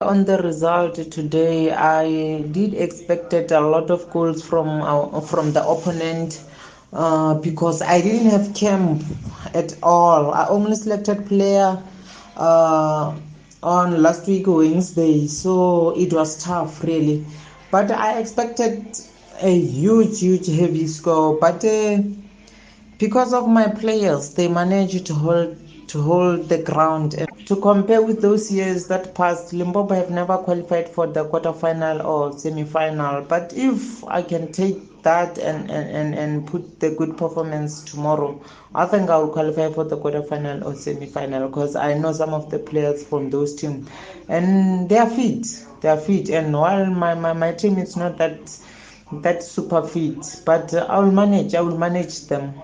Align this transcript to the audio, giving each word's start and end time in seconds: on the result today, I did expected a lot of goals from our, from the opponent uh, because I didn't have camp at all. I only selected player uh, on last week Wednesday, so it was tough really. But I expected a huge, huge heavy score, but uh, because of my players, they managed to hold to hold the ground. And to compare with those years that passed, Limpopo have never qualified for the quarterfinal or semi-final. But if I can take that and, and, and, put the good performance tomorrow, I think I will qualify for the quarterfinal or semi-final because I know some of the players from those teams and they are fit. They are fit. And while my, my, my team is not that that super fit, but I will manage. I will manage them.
on 0.00 0.24
the 0.26 0.38
result 0.38 0.94
today, 1.10 1.72
I 1.72 2.42
did 2.52 2.72
expected 2.74 3.50
a 3.50 3.60
lot 3.60 3.90
of 3.90 4.08
goals 4.10 4.40
from 4.46 4.80
our, 4.80 5.20
from 5.22 5.52
the 5.52 5.66
opponent 5.66 6.40
uh, 6.92 7.34
because 7.34 7.82
I 7.82 8.00
didn't 8.00 8.30
have 8.30 8.54
camp 8.54 9.02
at 9.54 9.74
all. 9.82 10.30
I 10.32 10.46
only 10.46 10.76
selected 10.76 11.26
player 11.26 11.82
uh, 12.36 13.18
on 13.64 14.00
last 14.00 14.28
week 14.28 14.46
Wednesday, 14.46 15.26
so 15.26 15.90
it 15.98 16.12
was 16.12 16.36
tough 16.44 16.84
really. 16.84 17.26
But 17.72 17.90
I 17.90 18.20
expected 18.20 18.96
a 19.42 19.50
huge, 19.58 20.20
huge 20.20 20.46
heavy 20.46 20.86
score, 20.86 21.36
but 21.40 21.64
uh, 21.64 21.98
because 22.98 23.32
of 23.32 23.48
my 23.48 23.66
players, 23.66 24.34
they 24.34 24.46
managed 24.48 25.06
to 25.06 25.14
hold 25.14 25.56
to 25.88 26.02
hold 26.02 26.48
the 26.48 26.62
ground. 26.62 27.14
And 27.14 27.46
to 27.46 27.56
compare 27.56 28.02
with 28.02 28.22
those 28.22 28.50
years 28.52 28.86
that 28.88 29.14
passed, 29.14 29.52
Limpopo 29.52 29.94
have 29.94 30.10
never 30.10 30.36
qualified 30.38 30.88
for 30.88 31.06
the 31.06 31.24
quarterfinal 31.24 32.04
or 32.04 32.38
semi-final. 32.38 33.22
But 33.22 33.52
if 33.54 34.04
I 34.04 34.22
can 34.22 34.52
take 34.52 35.02
that 35.02 35.38
and, 35.38 35.70
and, 35.70 36.14
and, 36.14 36.46
put 36.46 36.80
the 36.80 36.90
good 36.90 37.16
performance 37.16 37.82
tomorrow, 37.84 38.40
I 38.74 38.84
think 38.86 39.08
I 39.10 39.16
will 39.18 39.28
qualify 39.28 39.72
for 39.72 39.84
the 39.84 39.96
quarterfinal 39.96 40.64
or 40.64 40.74
semi-final 40.74 41.48
because 41.48 41.76
I 41.76 41.94
know 41.94 42.12
some 42.12 42.34
of 42.34 42.50
the 42.50 42.58
players 42.58 43.04
from 43.04 43.30
those 43.30 43.54
teams 43.54 43.88
and 44.28 44.88
they 44.88 44.98
are 44.98 45.08
fit. 45.08 45.46
They 45.80 45.88
are 45.88 45.96
fit. 45.96 46.28
And 46.30 46.52
while 46.52 46.86
my, 46.86 47.14
my, 47.14 47.32
my 47.32 47.52
team 47.52 47.78
is 47.78 47.96
not 47.96 48.18
that 48.18 48.58
that 49.10 49.42
super 49.42 49.86
fit, 49.86 50.42
but 50.44 50.74
I 50.74 50.98
will 50.98 51.12
manage. 51.12 51.54
I 51.54 51.62
will 51.62 51.78
manage 51.78 52.26
them. 52.26 52.54